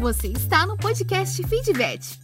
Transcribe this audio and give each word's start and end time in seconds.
Você 0.00 0.28
está 0.28 0.64
no 0.64 0.78
podcast 0.78 1.46
Feedvet. 1.46 2.18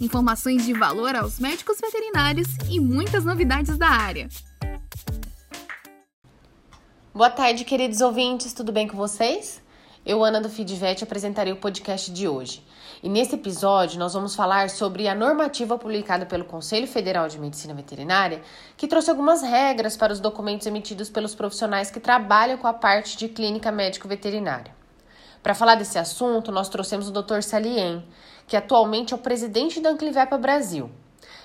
Informações 0.00 0.66
de 0.66 0.72
valor 0.72 1.14
aos 1.14 1.38
médicos 1.38 1.78
veterinários 1.80 2.48
e 2.68 2.80
muitas 2.80 3.24
novidades 3.24 3.78
da 3.78 3.86
área. 3.86 4.28
Boa 7.14 7.30
tarde, 7.30 7.64
queridos 7.64 8.00
ouvintes, 8.00 8.52
tudo 8.52 8.72
bem 8.72 8.88
com 8.88 8.96
vocês? 8.96 9.62
Eu, 10.04 10.24
Ana 10.24 10.40
do 10.40 10.50
Feedvet, 10.50 11.04
apresentarei 11.04 11.52
o 11.52 11.58
podcast 11.58 12.10
de 12.10 12.26
hoje. 12.26 12.66
E 13.00 13.08
nesse 13.08 13.36
episódio 13.36 13.96
nós 13.96 14.12
vamos 14.12 14.34
falar 14.34 14.68
sobre 14.68 15.06
a 15.06 15.14
normativa 15.14 15.78
publicada 15.78 16.26
pelo 16.26 16.44
Conselho 16.44 16.88
Federal 16.88 17.28
de 17.28 17.38
Medicina 17.38 17.74
Veterinária, 17.74 18.42
que 18.76 18.88
trouxe 18.88 19.08
algumas 19.08 19.40
regras 19.40 19.96
para 19.96 20.12
os 20.12 20.18
documentos 20.18 20.66
emitidos 20.66 21.08
pelos 21.08 21.36
profissionais 21.36 21.92
que 21.92 22.00
trabalham 22.00 22.58
com 22.58 22.66
a 22.66 22.74
parte 22.74 23.16
de 23.16 23.28
clínica 23.28 23.70
médico-veterinária. 23.70 24.79
Para 25.42 25.54
falar 25.54 25.74
desse 25.74 25.98
assunto, 25.98 26.52
nós 26.52 26.68
trouxemos 26.68 27.08
o 27.08 27.12
Dr. 27.12 27.40
Salien, 27.40 28.04
que 28.46 28.56
atualmente 28.56 29.14
é 29.14 29.16
o 29.16 29.20
presidente 29.20 29.80
da 29.80 29.90
Anclivepa 29.90 30.36
Brasil. 30.36 30.90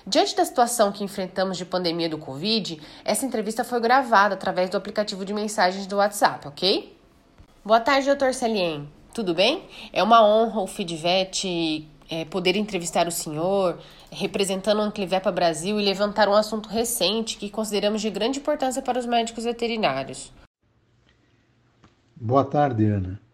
Diante 0.06 0.36
da 0.36 0.44
situação 0.44 0.92
que 0.92 1.02
enfrentamos 1.02 1.56
de 1.56 1.64
pandemia 1.64 2.08
do 2.08 2.18
Covid, 2.18 2.80
essa 3.04 3.24
entrevista 3.24 3.64
foi 3.64 3.80
gravada 3.80 4.34
através 4.34 4.68
do 4.70 4.76
aplicativo 4.76 5.24
de 5.24 5.32
mensagens 5.32 5.86
do 5.86 5.96
WhatsApp, 5.96 6.46
ok? 6.46 6.96
Boa 7.64 7.80
tarde, 7.80 8.14
Dr. 8.14 8.32
Salien. 8.32 8.88
Tudo 9.14 9.34
bem? 9.34 9.64
É 9.92 10.02
uma 10.02 10.24
honra 10.24 10.60
o 10.60 10.66
Feedvet 10.66 11.88
é, 12.10 12.24
poder 12.26 12.54
entrevistar 12.54 13.08
o 13.08 13.10
senhor, 13.10 13.78
representando 14.10 14.78
o 14.78 14.82
Anclivepa 14.82 15.32
Brasil 15.32 15.80
e 15.80 15.84
levantar 15.84 16.28
um 16.28 16.34
assunto 16.34 16.68
recente 16.68 17.38
que 17.38 17.48
consideramos 17.48 18.02
de 18.02 18.10
grande 18.10 18.38
importância 18.40 18.82
para 18.82 18.98
os 18.98 19.06
médicos 19.06 19.44
veterinários. 19.44 20.30
Boa 22.14 22.44
tarde, 22.44 22.84
Ana 22.84 23.25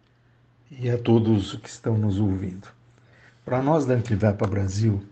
e 0.80 0.90
a 0.90 0.96
todos 0.96 1.54
que 1.56 1.68
estão 1.68 1.98
nos 1.98 2.18
ouvindo. 2.18 2.66
Para 3.44 3.62
nós 3.62 3.84
da 3.84 3.94
Antivepa 3.94 4.46
Brasil, 4.46 5.02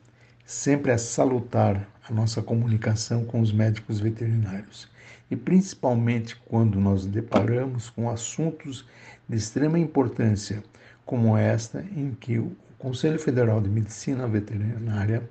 sempre 0.46 0.92
é 0.92 0.96
salutar 0.96 1.86
a 2.08 2.12
nossa 2.12 2.42
comunicação 2.42 3.24
com 3.24 3.40
os 3.40 3.52
médicos 3.52 4.00
veterinários 4.00 4.88
e 5.30 5.36
principalmente 5.36 6.36
quando 6.46 6.80
nos 6.80 7.06
deparamos 7.06 7.90
com 7.90 8.08
assuntos 8.08 8.86
de 9.28 9.36
extrema 9.36 9.78
importância, 9.78 10.62
como 11.04 11.36
esta 11.36 11.84
em 11.94 12.12
que 12.18 12.38
o 12.38 12.56
Conselho 12.78 13.18
Federal 13.18 13.60
de 13.60 13.68
Medicina 13.68 14.26
Veterinária 14.26 15.28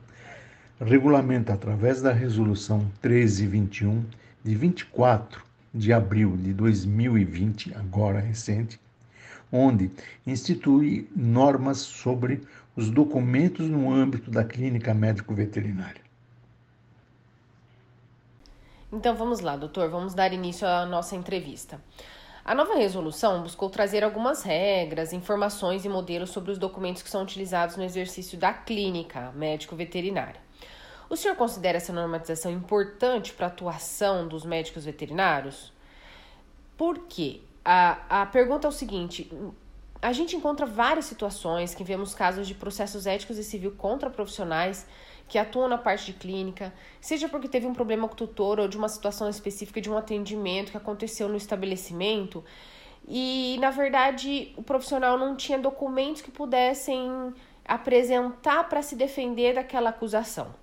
regulamenta 0.80 1.53
através 1.53 2.02
da 2.02 2.14
resolução 2.14 2.80
1321 3.03 4.06
de 4.44 4.56
24 4.56 5.44
de 5.73 5.92
abril 5.92 6.38
de 6.38 6.53
2020, 6.53 7.73
agora 7.75 8.20
recente, 8.20 8.80
onde 9.52 9.92
institui 10.25 11.09
normas 11.16 11.80
sobre 11.80 12.42
os 12.75 12.89
documentos 12.89 13.67
no 13.67 13.91
âmbito 13.91 14.31
da 14.31 14.44
clínica 14.44 14.94
médico-veterinária. 14.94 16.02
Então 18.91 19.16
vamos 19.16 19.39
lá, 19.39 19.56
doutor, 19.56 19.89
vamos 19.89 20.14
dar 20.14 20.33
início 20.33 20.67
à 20.67 20.86
nossa 20.86 21.16
entrevista. 21.16 21.80
A 22.44 22.56
nova 22.56 22.73
resolução 22.73 23.44
buscou 23.44 23.69
trazer 23.69 24.03
algumas 24.03 24.41
regras, 24.41 25.14
informações 25.14 25.86
e 25.86 25.89
modelos 25.89 26.31
sobre 26.31 26.52
os 26.52 26.58
documentos 26.58 27.03
que 27.03 27.09
são 27.09 27.22
utilizados 27.22 27.78
no 27.78 27.84
exercício 27.84 28.39
da 28.39 28.52
clínica 28.52 29.31
médico-veterinária. 29.34 30.41
O 31.08 31.16
senhor 31.16 31.36
considera 31.36 31.78
essa 31.78 31.94
normatização 31.94 32.52
importante 32.52 33.34
para 33.34 33.47
a 33.47 33.50
atuação 33.50 34.28
dos 34.28 34.45
médicos 34.45 34.86
veterinários? 34.86 35.72
Por 36.75 37.00
quê? 37.08 37.41
A, 37.72 38.22
a 38.22 38.25
pergunta 38.25 38.66
é 38.66 38.70
o 38.70 38.72
seguinte: 38.72 39.31
a 40.02 40.12
gente 40.12 40.36
encontra 40.36 40.66
várias 40.66 41.06
situações 41.06 41.75
que 41.75 41.84
vemos 41.84 42.16
casos 42.16 42.48
de 42.48 42.56
processos 42.56 43.06
éticos 43.06 43.38
e 43.38 43.44
civil 43.44 43.73
contra 43.78 44.09
profissionais 44.09 44.88
que 45.28 45.38
atuam 45.38 45.67
na 45.67 45.78
parte 45.78 46.08
de 46.08 46.14
clínica, 46.14 46.73
seja 47.00 47.30
porque 47.30 47.47
teve 47.47 47.67
um 47.67 47.73
problema 47.75 48.08
com 48.08 48.16
o 48.16 48.17
tutor 48.17 48.59
ou 48.59 48.67
de 48.67 48.75
uma 48.75 48.90
situação 48.90 49.30
específica 49.30 49.80
de 49.80 49.88
um 49.88 49.96
atendimento 49.96 50.72
que 50.72 50.78
aconteceu 50.78 51.30
no 51.30 51.38
estabelecimento 51.38 52.44
e, 53.07 53.56
na 53.59 53.69
verdade, 53.69 54.51
o 54.57 54.63
profissional 54.63 55.16
não 55.16 55.36
tinha 55.36 55.59
documentos 55.59 56.24
que 56.24 56.31
pudessem 56.31 57.31
apresentar 57.63 58.68
para 58.68 58.81
se 58.81 58.96
defender 58.96 59.53
daquela 59.53 59.91
acusação. 59.91 60.56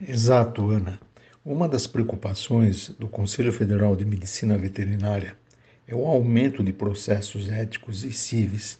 Exato, 0.00 0.70
Ana. 0.70 1.00
Uma 1.46 1.68
das 1.68 1.86
preocupações 1.86 2.88
do 2.98 3.06
Conselho 3.06 3.52
Federal 3.52 3.94
de 3.94 4.02
Medicina 4.02 4.56
Veterinária 4.56 5.36
é 5.86 5.94
o 5.94 6.06
aumento 6.06 6.64
de 6.64 6.72
processos 6.72 7.50
éticos 7.50 8.02
e 8.02 8.12
cíveis, 8.12 8.78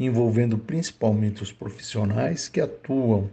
envolvendo 0.00 0.56
principalmente 0.56 1.42
os 1.42 1.52
profissionais 1.52 2.48
que 2.48 2.58
atuam 2.58 3.28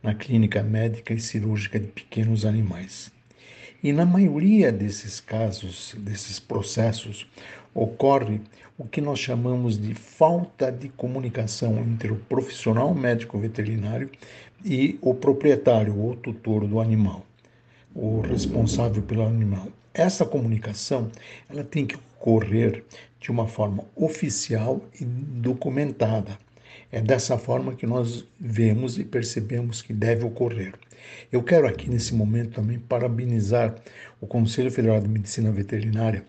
na 0.00 0.14
clínica 0.14 0.62
médica 0.62 1.12
e 1.12 1.18
cirúrgica 1.18 1.80
de 1.80 1.88
pequenos 1.88 2.44
animais. 2.44 3.10
E 3.82 3.92
na 3.92 4.06
maioria 4.06 4.70
desses 4.70 5.18
casos, 5.18 5.96
desses 5.98 6.38
processos, 6.38 7.28
ocorre 7.74 8.40
o 8.78 8.84
que 8.84 9.00
nós 9.00 9.18
chamamos 9.18 9.76
de 9.76 9.96
falta 9.96 10.70
de 10.70 10.88
comunicação 10.90 11.76
entre 11.80 12.12
o 12.12 12.16
profissional 12.16 12.94
médico 12.94 13.36
veterinário 13.36 14.08
e 14.64 14.96
o 15.02 15.12
proprietário 15.12 15.98
ou 15.98 16.14
tutor 16.14 16.68
do 16.68 16.78
animal 16.78 17.26
o 18.00 18.20
responsável 18.20 19.02
pelo 19.02 19.26
animal. 19.26 19.66
Essa 19.92 20.24
comunicação 20.24 21.10
ela 21.48 21.64
tem 21.64 21.84
que 21.84 21.96
ocorrer 21.96 22.84
de 23.18 23.32
uma 23.32 23.48
forma 23.48 23.84
oficial 23.96 24.80
e 25.00 25.04
documentada. 25.04 26.38
É 26.92 27.00
dessa 27.00 27.36
forma 27.36 27.74
que 27.74 27.86
nós 27.86 28.24
vemos 28.38 28.98
e 28.98 29.04
percebemos 29.04 29.82
que 29.82 29.92
deve 29.92 30.24
ocorrer. 30.24 30.74
Eu 31.32 31.42
quero 31.42 31.66
aqui 31.66 31.90
nesse 31.90 32.14
momento 32.14 32.54
também 32.54 32.78
parabenizar 32.78 33.74
o 34.20 34.28
Conselho 34.28 34.70
Federal 34.70 35.00
de 35.00 35.08
Medicina 35.08 35.50
Veterinária 35.50 36.24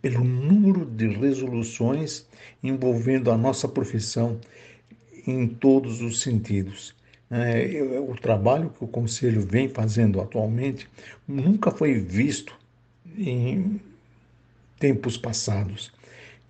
pelo 0.00 0.22
número 0.22 0.86
de 0.86 1.08
resoluções 1.08 2.26
envolvendo 2.62 3.32
a 3.32 3.36
nossa 3.36 3.66
profissão 3.66 4.40
em 5.26 5.48
todos 5.48 6.00
os 6.00 6.20
sentidos. 6.20 6.94
É, 7.30 8.00
o 8.00 8.14
trabalho 8.14 8.70
que 8.70 8.82
o 8.82 8.88
Conselho 8.88 9.42
vem 9.42 9.68
fazendo 9.68 10.20
atualmente 10.20 10.88
nunca 11.26 11.70
foi 11.70 11.98
visto 11.98 12.56
em 13.16 13.80
tempos 14.78 15.16
passados. 15.16 15.92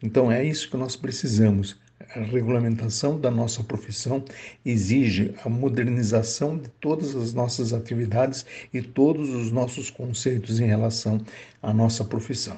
Então 0.02 0.30
é 0.30 0.44
isso 0.44 0.70
que 0.70 0.76
nós 0.76 0.94
precisamos. 0.94 1.76
A 2.14 2.20
regulamentação 2.20 3.18
da 3.18 3.30
nossa 3.30 3.62
profissão 3.64 4.24
exige 4.64 5.34
a 5.44 5.48
modernização 5.48 6.56
de 6.56 6.68
todas 6.80 7.16
as 7.16 7.34
nossas 7.34 7.72
atividades 7.72 8.46
e 8.72 8.80
todos 8.80 9.28
os 9.30 9.50
nossos 9.50 9.90
conceitos 9.90 10.60
em 10.60 10.66
relação 10.66 11.20
à 11.60 11.72
nossa 11.72 12.04
profissão. 12.04 12.56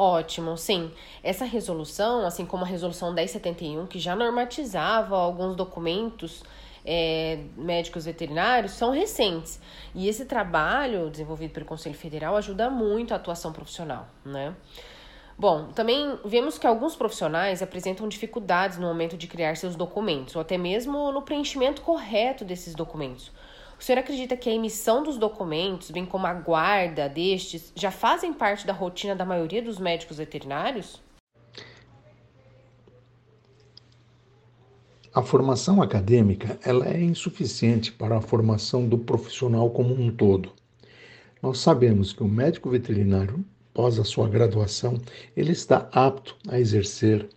Ótimo, 0.00 0.56
sim. 0.56 0.92
Essa 1.24 1.44
resolução, 1.44 2.24
assim 2.24 2.46
como 2.46 2.62
a 2.64 2.66
resolução 2.68 3.12
1071, 3.12 3.84
que 3.88 3.98
já 3.98 4.14
normatizava 4.14 5.18
alguns 5.18 5.56
documentos 5.56 6.44
é, 6.84 7.40
médicos 7.56 8.04
veterinários, 8.04 8.72
são 8.72 8.92
recentes. 8.92 9.60
E 9.92 10.08
esse 10.08 10.24
trabalho 10.24 11.10
desenvolvido 11.10 11.52
pelo 11.52 11.66
Conselho 11.66 11.96
Federal 11.96 12.36
ajuda 12.36 12.70
muito 12.70 13.12
a 13.12 13.16
atuação 13.16 13.52
profissional, 13.52 14.06
né? 14.24 14.54
Bom, 15.36 15.72
também 15.72 16.16
vemos 16.24 16.58
que 16.58 16.66
alguns 16.66 16.94
profissionais 16.94 17.60
apresentam 17.60 18.06
dificuldades 18.08 18.78
no 18.78 18.86
momento 18.86 19.16
de 19.16 19.26
criar 19.26 19.56
seus 19.56 19.74
documentos, 19.74 20.36
ou 20.36 20.42
até 20.42 20.56
mesmo 20.56 21.10
no 21.10 21.22
preenchimento 21.22 21.82
correto 21.82 22.44
desses 22.44 22.72
documentos. 22.72 23.32
O 23.78 23.82
senhor 23.82 24.00
acredita 24.00 24.36
que 24.36 24.50
a 24.50 24.52
emissão 24.52 25.04
dos 25.04 25.16
documentos, 25.16 25.92
bem 25.92 26.04
como 26.04 26.26
a 26.26 26.34
guarda 26.34 27.08
destes, 27.08 27.72
já 27.76 27.92
fazem 27.92 28.32
parte 28.32 28.66
da 28.66 28.72
rotina 28.72 29.14
da 29.14 29.24
maioria 29.24 29.62
dos 29.62 29.78
médicos 29.78 30.16
veterinários? 30.16 31.00
A 35.14 35.22
formação 35.22 35.80
acadêmica 35.80 36.58
ela 36.64 36.88
é 36.88 37.00
insuficiente 37.00 37.92
para 37.92 38.18
a 38.18 38.20
formação 38.20 38.88
do 38.88 38.98
profissional 38.98 39.70
como 39.70 39.94
um 39.94 40.10
todo. 40.10 40.52
Nós 41.40 41.58
sabemos 41.58 42.12
que 42.12 42.22
o 42.22 42.28
médico 42.28 42.68
veterinário, 42.68 43.44
após 43.70 43.98
a 44.00 44.04
sua 44.04 44.28
graduação, 44.28 45.00
ele 45.36 45.52
está 45.52 45.88
apto 45.92 46.36
a 46.48 46.58
exercer 46.58 47.28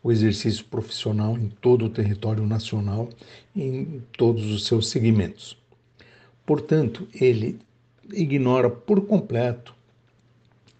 o 0.00 0.12
exercício 0.12 0.64
profissional 0.66 1.36
em 1.36 1.48
todo 1.48 1.86
o 1.86 1.90
território 1.90 2.46
nacional, 2.46 3.08
em 3.54 4.00
todos 4.16 4.46
os 4.46 4.64
seus 4.64 4.88
segmentos. 4.88 5.58
Portanto, 6.48 7.06
ele 7.12 7.58
ignora 8.10 8.70
por 8.70 9.02
completo 9.06 9.74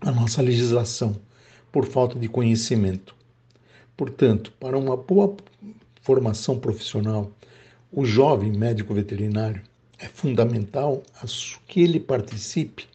a 0.00 0.10
nossa 0.10 0.40
legislação 0.40 1.20
por 1.70 1.84
falta 1.84 2.18
de 2.18 2.26
conhecimento. 2.26 3.14
Portanto, 3.94 4.50
para 4.58 4.78
uma 4.78 4.96
boa 4.96 5.36
formação 6.00 6.58
profissional, 6.58 7.30
o 7.92 8.06
jovem 8.06 8.50
médico 8.50 8.94
veterinário 8.94 9.60
é 9.98 10.06
fundamental 10.06 11.02
que 11.66 11.82
ele 11.82 12.00
participe 12.00 12.86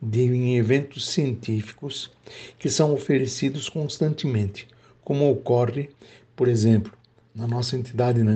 de 0.00 0.54
eventos 0.56 1.10
científicos 1.10 2.10
que 2.58 2.70
são 2.70 2.94
oferecidos 2.94 3.68
constantemente, 3.68 4.66
como 5.04 5.30
ocorre, 5.30 5.90
por 6.34 6.48
exemplo, 6.48 6.94
na 7.34 7.46
nossa 7.46 7.76
entidade 7.76 8.22
na 8.22 8.32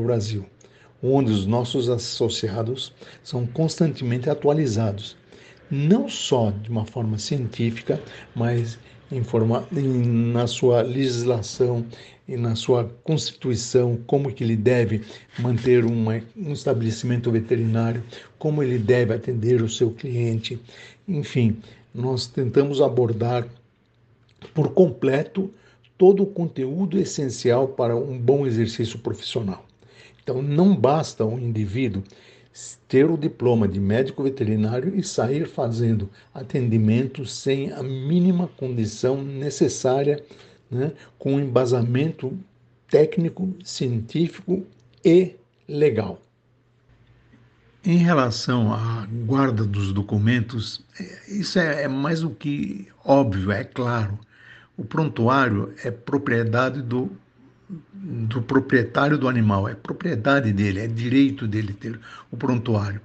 o 0.00 0.04
Brasil, 0.04 0.44
onde 1.02 1.32
os 1.32 1.46
nossos 1.46 1.88
associados 1.88 2.92
são 3.22 3.46
constantemente 3.46 4.28
atualizados, 4.28 5.16
não 5.70 6.08
só 6.08 6.50
de 6.50 6.68
uma 6.68 6.84
forma 6.84 7.18
científica, 7.18 8.00
mas 8.34 8.78
em 9.10 9.22
forma, 9.24 9.66
em, 9.72 10.32
na 10.32 10.46
sua 10.46 10.82
legislação 10.82 11.84
e 12.28 12.36
na 12.36 12.54
sua 12.54 12.84
constituição, 13.02 13.98
como 14.06 14.32
que 14.32 14.44
ele 14.44 14.56
deve 14.56 15.02
manter 15.38 15.84
uma, 15.84 16.22
um 16.36 16.52
estabelecimento 16.52 17.30
veterinário, 17.30 18.04
como 18.38 18.62
ele 18.62 18.78
deve 18.78 19.12
atender 19.12 19.62
o 19.62 19.68
seu 19.68 19.90
cliente, 19.90 20.60
enfim, 21.08 21.60
nós 21.92 22.26
tentamos 22.26 22.80
abordar 22.80 23.48
por 24.54 24.72
completo 24.72 25.50
todo 25.98 26.22
o 26.22 26.26
conteúdo 26.26 26.98
essencial 26.98 27.68
para 27.68 27.96
um 27.96 28.16
bom 28.16 28.46
exercício 28.46 28.98
profissional. 29.00 29.66
Então, 30.22 30.42
não 30.42 30.76
basta 30.76 31.24
um 31.24 31.38
indivíduo 31.38 32.02
ter 32.88 33.08
o 33.08 33.16
diploma 33.16 33.68
de 33.68 33.78
médico 33.78 34.22
veterinário 34.22 34.94
e 34.96 35.02
sair 35.02 35.46
fazendo 35.46 36.10
atendimento 36.34 37.24
sem 37.24 37.72
a 37.72 37.82
mínima 37.82 38.48
condição 38.56 39.22
necessária, 39.22 40.22
né, 40.70 40.92
com 41.18 41.38
embasamento 41.38 42.36
técnico, 42.88 43.54
científico 43.64 44.66
e 45.04 45.36
legal. 45.68 46.20
Em 47.84 47.96
relação 47.96 48.74
à 48.74 49.06
guarda 49.24 49.64
dos 49.64 49.92
documentos, 49.92 50.84
é, 50.98 51.32
isso 51.32 51.58
é, 51.58 51.84
é 51.84 51.88
mais 51.88 52.20
do 52.20 52.30
que 52.30 52.88
óbvio, 53.04 53.50
é 53.52 53.64
claro. 53.64 54.18
O 54.76 54.84
prontuário 54.84 55.72
é 55.82 55.90
propriedade 55.90 56.82
do, 56.82 57.10
do 57.92 58.42
proprietário 58.42 59.16
do 59.16 59.28
animal, 59.28 59.68
é 59.68 59.74
propriedade 59.74 60.52
dele, 60.52 60.80
é 60.80 60.86
direito 60.86 61.46
dele 61.46 61.72
ter 61.72 61.98
o 62.30 62.36
prontuário. 62.36 63.00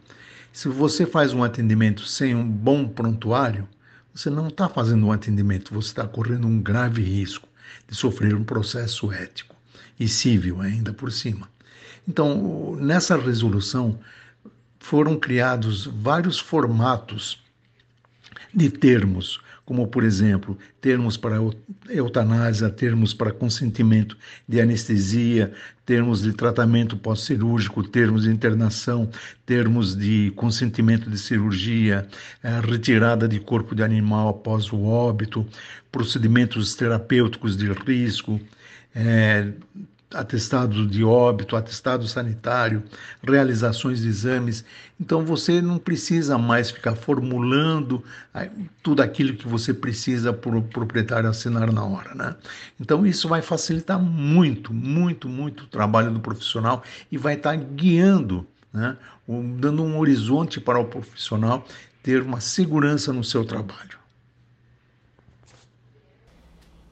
Se 0.51 0.67
você 0.67 1.05
faz 1.05 1.33
um 1.33 1.43
atendimento 1.43 2.05
sem 2.05 2.33
um 2.33 2.47
bom 2.47 2.87
prontuário, 2.87 3.67
você 4.13 4.29
não 4.29 4.47
está 4.47 4.69
fazendo 4.69 5.05
um 5.05 5.11
atendimento, 5.11 5.73
você 5.73 5.89
está 5.89 6.07
correndo 6.07 6.47
um 6.47 6.61
grave 6.61 7.03
risco 7.03 7.47
de 7.87 7.95
sofrer 7.95 8.33
um 8.33 8.43
processo 8.43 9.11
ético 9.11 9.55
e 9.99 10.07
civil 10.07 10.61
ainda 10.61 10.93
por 10.93 11.11
cima. 11.11 11.49
Então, 12.07 12.75
nessa 12.77 13.17
resolução 13.17 13.99
foram 14.79 15.19
criados 15.19 15.85
vários 15.85 16.39
formatos 16.39 17.43
de 18.53 18.69
termos 18.69 19.41
como, 19.65 19.87
por 19.87 20.03
exemplo, 20.03 20.57
termos 20.79 21.17
para 21.17 21.37
eutanásia, 21.89 22.69
termos 22.69 23.13
para 23.13 23.31
consentimento 23.31 24.15
de 24.47 24.61
anestesia, 24.61 25.51
termos 25.85 26.21
de 26.21 26.33
tratamento 26.33 26.95
pós-cirúrgico, 26.95 27.83
termos 27.83 28.23
de 28.23 28.29
internação, 28.31 29.09
termos 29.45 29.95
de 29.95 30.31
consentimento 30.35 31.09
de 31.09 31.17
cirurgia, 31.17 32.07
eh, 32.43 32.61
retirada 32.61 33.27
de 33.27 33.39
corpo 33.39 33.73
de 33.73 33.83
animal 33.83 34.29
após 34.29 34.71
o 34.71 34.83
óbito, 34.83 35.45
procedimentos 35.91 36.75
terapêuticos 36.75 37.57
de 37.57 37.71
risco, 37.71 38.39
é, 38.93 39.51
atestado 40.13 40.85
de 40.87 41.03
óbito, 41.03 41.55
atestado 41.55 42.07
sanitário, 42.07 42.83
realizações 43.23 44.01
de 44.01 44.07
exames. 44.07 44.63
Então 44.99 45.25
você 45.25 45.61
não 45.61 45.77
precisa 45.77 46.37
mais 46.37 46.71
ficar 46.71 46.95
formulando 46.95 48.03
tudo 48.81 49.01
aquilo 49.01 49.35
que 49.35 49.47
você 49.47 49.73
precisa 49.73 50.31
para 50.31 50.57
o 50.57 50.61
proprietário 50.61 51.29
assinar 51.29 51.71
na 51.71 51.83
hora, 51.83 52.13
né? 52.13 52.35
Então 52.79 53.05
isso 53.05 53.27
vai 53.27 53.41
facilitar 53.41 53.99
muito, 53.99 54.73
muito, 54.73 55.27
muito 55.27 55.63
o 55.63 55.67
trabalho 55.67 56.11
do 56.11 56.19
profissional 56.19 56.83
e 57.11 57.17
vai 57.17 57.35
estar 57.35 57.55
guiando, 57.55 58.47
né? 58.73 58.97
dando 59.57 59.83
um 59.83 59.97
horizonte 59.97 60.59
para 60.59 60.79
o 60.79 60.85
profissional 60.85 61.65
ter 62.03 62.21
uma 62.21 62.39
segurança 62.39 63.11
no 63.11 63.23
seu 63.23 63.43
trabalho. 63.43 64.04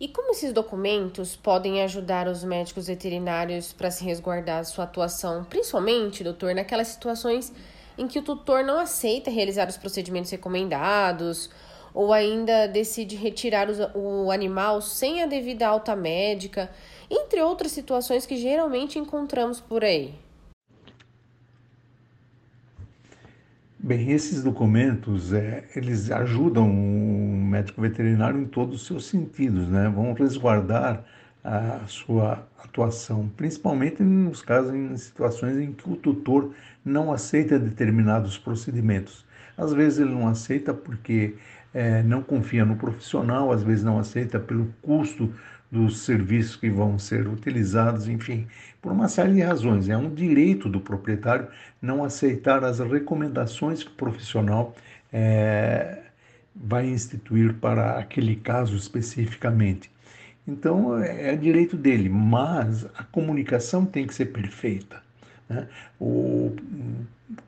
E 0.04 0.10
como 0.10 0.32
esses 0.32 0.52
documentos 0.52 1.34
podem 1.34 1.82
ajudar 1.82 2.28
os 2.28 2.44
médicos 2.44 2.88
veterinários 2.88 3.72
para 3.72 3.90
se 3.90 4.04
resguardar 4.04 4.58
da 4.58 4.64
sua 4.66 4.84
atuação, 4.84 5.46
principalmente, 5.46 6.26
doutor, 6.26 6.54
naquelas 6.54 6.90
situações 6.90 7.54
em 7.98 8.06
que 8.06 8.20
o 8.20 8.22
tutor 8.22 8.66
não 8.66 8.78
aceita 8.78 9.32
realizar 9.32 9.70
os 9.70 9.78
procedimentos 9.78 10.30
recomendados 10.30 11.50
ou 11.94 12.12
ainda 12.12 12.68
decide 12.68 13.16
retirar 13.16 13.70
o 13.96 14.30
animal 14.30 14.82
sem 14.82 15.24
a 15.24 15.26
devida 15.26 15.70
alta 15.70 15.96
médica, 15.96 16.70
entre 17.10 17.42
outras 17.42 17.72
situações 17.72 18.26
que 18.26 18.36
geralmente 18.36 19.00
encontramos 19.00 19.62
por 19.62 19.86
aí? 19.86 20.16
Bem, 23.80 24.12
esses 24.12 24.44
documentos, 24.44 25.32
é, 25.32 25.66
eles 25.76 26.12
ajudam 26.12 26.70
médico 27.54 27.82
veterinário 27.82 28.40
em 28.40 28.46
todos 28.46 28.82
os 28.82 28.88
seus 28.88 29.06
sentidos, 29.06 29.68
né? 29.68 29.92
Vão 29.94 30.14
resguardar 30.14 31.04
a 31.44 31.82
sua 31.88 32.48
atuação, 32.58 33.30
principalmente 33.36 34.02
nos 34.02 34.42
casos, 34.42 34.74
em 34.74 34.96
situações 34.98 35.58
em 35.58 35.74
que 35.74 35.90
o 35.90 35.96
tutor 35.96 36.54
não 36.84 37.12
aceita 37.12 37.60
determinados 37.60 38.38
procedimentos. 38.38 39.26
Às 39.58 39.74
vezes 39.74 40.00
ele 40.00 40.12
não 40.12 40.28
aceita 40.28 40.74
porque 40.74 41.36
é, 41.74 42.02
não 42.02 42.24
confia 42.24 42.66
no 42.66 42.76
profissional, 42.76 43.52
às 43.52 43.62
vezes 43.62 43.84
não 43.84 44.00
aceita 44.00 44.40
pelo 44.40 44.74
custo 44.82 45.34
dos 45.70 46.00
serviços 46.06 46.56
que 46.56 46.70
vão 46.70 46.98
ser 46.98 47.28
utilizados, 47.28 48.08
enfim, 48.08 48.48
por 48.82 48.92
uma 48.92 49.10
série 49.10 49.34
de 49.34 49.42
razões. 49.42 49.90
É 49.90 49.98
um 49.98 50.14
direito 50.14 50.70
do 50.70 50.80
proprietário 50.80 51.48
não 51.82 52.04
aceitar 52.04 52.64
as 52.64 52.80
recomendações 52.80 53.84
que 53.84 53.90
o 53.90 53.96
profissional 53.96 54.76
é, 55.12 56.03
vai 56.56 56.88
instituir 56.88 57.54
para 57.56 57.98
aquele 57.98 58.36
caso 58.36 58.76
especificamente. 58.76 59.92
Então, 60.48 60.98
é, 60.98 61.34
é 61.34 61.36
direito 61.36 61.78
dele, 61.78 62.10
mas 62.10 62.86
a 62.98 63.04
comunicação 63.04 63.86
tem 63.86 64.06
que 64.06 64.14
ser 64.14 64.26
perfeita. 64.28 65.02
Né? 65.50 65.68
O 66.00 66.56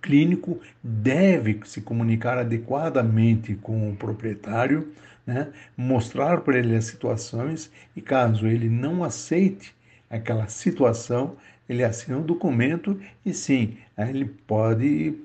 clínico 0.01 0.59
deve 0.83 1.59
se 1.65 1.81
comunicar 1.81 2.37
adequadamente 2.37 3.55
com 3.55 3.91
o 3.91 3.95
proprietário 3.95 4.91
né? 5.25 5.51
mostrar 5.75 6.41
para 6.41 6.57
ele 6.57 6.75
as 6.75 6.85
situações 6.85 7.71
e 7.95 8.01
caso 8.01 8.47
ele 8.47 8.69
não 8.69 9.03
aceite 9.03 9.73
aquela 10.09 10.47
situação, 10.47 11.35
ele 11.67 11.83
assina 11.83 12.17
um 12.17 12.21
documento 12.21 12.99
e 13.25 13.33
sim, 13.33 13.77
ele 13.97 14.25
pode 14.25 15.15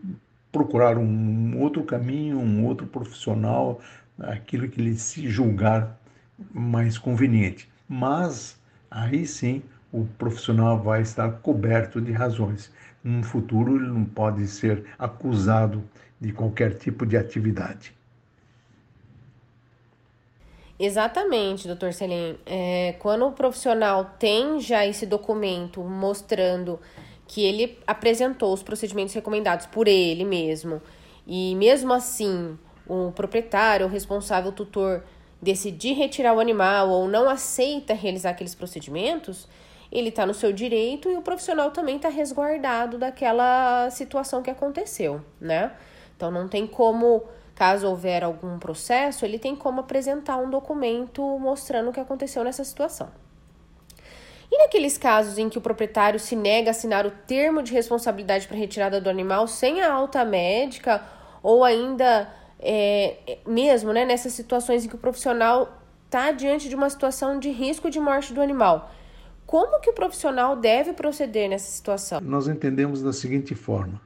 procurar 0.52 0.98
um 0.98 1.60
outro 1.60 1.84
caminho, 1.84 2.38
um 2.38 2.66
outro 2.66 2.86
profissional, 2.86 3.80
aquilo 4.18 4.68
que 4.68 4.80
ele 4.80 4.94
se 4.94 5.28
julgar 5.28 5.98
mais 6.52 6.98
conveniente. 6.98 7.68
Mas 7.88 8.58
aí 8.90 9.26
sim 9.26 9.62
o 9.92 10.04
profissional 10.18 10.78
vai 10.78 11.02
estar 11.02 11.30
coberto 11.40 12.00
de 12.00 12.12
razões. 12.12 12.72
No 13.02 13.22
futuro 13.22 13.76
ele 13.76 13.88
não 13.88 14.04
pode 14.04 14.46
ser 14.46 14.84
acusado 14.98 15.82
de 16.20 16.32
qualquer 16.32 16.74
tipo 16.74 17.06
de 17.06 17.16
atividade. 17.16 17.94
Exatamente, 20.78 21.66
doutor 21.66 21.92
Selim. 21.92 22.38
É, 22.46 22.94
quando 22.98 23.26
o 23.26 23.32
profissional 23.32 24.14
tem 24.18 24.60
já 24.60 24.86
esse 24.86 25.04
documento 25.04 25.82
mostrando 25.82 26.80
que 27.30 27.44
ele 27.44 27.78
apresentou 27.86 28.52
os 28.52 28.60
procedimentos 28.60 29.14
recomendados 29.14 29.64
por 29.66 29.86
ele 29.86 30.24
mesmo, 30.24 30.82
e 31.24 31.54
mesmo 31.54 31.92
assim 31.92 32.58
o 32.88 33.12
proprietário, 33.12 33.86
o 33.86 33.88
responsável, 33.88 34.50
o 34.50 34.52
tutor 34.52 35.04
decidir 35.40 35.92
retirar 35.92 36.34
o 36.34 36.40
animal 36.40 36.90
ou 36.90 37.06
não 37.06 37.30
aceita 37.30 37.94
realizar 37.94 38.30
aqueles 38.30 38.52
procedimentos, 38.52 39.46
ele 39.92 40.08
está 40.08 40.26
no 40.26 40.34
seu 40.34 40.52
direito 40.52 41.08
e 41.08 41.16
o 41.16 41.22
profissional 41.22 41.70
também 41.70 41.96
está 41.96 42.08
resguardado 42.08 42.98
daquela 42.98 43.88
situação 43.90 44.42
que 44.42 44.50
aconteceu, 44.50 45.20
né? 45.40 45.70
Então 46.16 46.32
não 46.32 46.48
tem 46.48 46.66
como 46.66 47.22
Caso 47.60 47.86
houver 47.86 48.24
algum 48.24 48.58
processo, 48.58 49.22
ele 49.26 49.38
tem 49.38 49.54
como 49.54 49.80
apresentar 49.80 50.38
um 50.38 50.48
documento 50.48 51.20
mostrando 51.38 51.90
o 51.90 51.92
que 51.92 52.00
aconteceu 52.00 52.42
nessa 52.42 52.64
situação. 52.64 53.10
E 54.50 54.58
naqueles 54.58 54.98
casos 54.98 55.38
em 55.38 55.48
que 55.48 55.58
o 55.58 55.60
proprietário 55.60 56.18
se 56.18 56.34
nega 56.34 56.70
a 56.70 56.72
assinar 56.72 57.06
o 57.06 57.10
termo 57.10 57.62
de 57.62 57.72
responsabilidade 57.72 58.48
para 58.48 58.56
retirada 58.56 59.00
do 59.00 59.08
animal 59.08 59.46
sem 59.46 59.80
a 59.80 59.92
alta 59.92 60.24
médica, 60.24 61.02
ou 61.42 61.62
ainda 61.62 62.28
é, 62.58 63.38
mesmo 63.46 63.92
né, 63.92 64.04
nessas 64.04 64.32
situações 64.32 64.84
em 64.84 64.88
que 64.88 64.94
o 64.94 64.98
profissional 64.98 65.80
está 66.06 66.32
diante 66.32 66.68
de 66.68 66.74
uma 66.74 66.90
situação 66.90 67.38
de 67.38 67.50
risco 67.50 67.88
de 67.88 68.00
morte 68.00 68.34
do 68.34 68.40
animal, 68.40 68.90
como 69.46 69.80
que 69.80 69.90
o 69.90 69.92
profissional 69.92 70.56
deve 70.56 70.92
proceder 70.92 71.48
nessa 71.48 71.70
situação? 71.70 72.20
Nós 72.20 72.46
entendemos 72.46 73.02
da 73.02 73.12
seguinte 73.12 73.54
forma: 73.54 74.00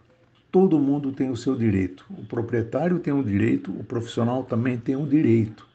todo 0.50 0.78
mundo 0.78 1.12
tem 1.12 1.30
o 1.30 1.36
seu 1.36 1.54
direito. 1.54 2.06
O 2.10 2.24
proprietário 2.24 2.98
tem 2.98 3.12
o 3.12 3.22
direito, 3.22 3.70
o 3.70 3.84
profissional 3.84 4.44
também 4.44 4.78
tem 4.78 4.96
o 4.96 5.06
direito. 5.06 5.66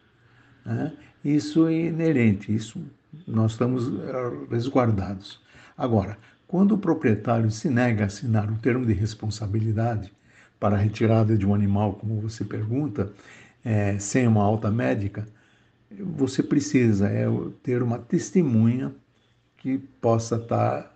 Né? 0.66 0.92
Isso 1.24 1.68
é 1.68 1.74
inerente, 1.74 2.52
isso 2.54 2.82
nós 3.28 3.52
estamos 3.52 3.88
eh, 3.88 4.46
resguardados. 4.50 5.42
Agora, 5.78 6.18
quando 6.48 6.74
o 6.74 6.78
proprietário 6.78 7.50
se 7.52 7.70
nega 7.70 8.04
a 8.04 8.08
assinar 8.08 8.52
o 8.52 8.58
termo 8.58 8.86
de 8.86 8.94
responsabilidade 8.94 10.12
para 10.60 10.76
a 10.76 10.80
retirada 10.80 11.38
de 11.38 11.46
um 11.46 11.54
animal, 11.54 11.94
como 11.94 12.20
você 12.20 12.44
pergunta, 12.44 13.12
é, 13.64 13.98
sem 14.00 14.28
uma 14.28 14.44
alta 14.44 14.70
médica, 14.72 15.28
você 15.92 16.44
precisa 16.44 17.08
é, 17.08 17.26
ter 17.64 17.82
uma 17.82 17.98
testemunha 17.98 18.94
que 19.58 19.78
possa 19.78 20.36
estar 20.36 20.92